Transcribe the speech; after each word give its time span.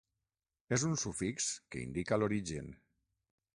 És 0.77 0.85
un 0.87 0.95
sufix 1.01 1.51
que 1.75 1.83
indica 1.85 2.21
l'origen. 2.23 2.75